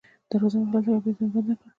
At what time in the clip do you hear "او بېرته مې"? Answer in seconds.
0.95-1.29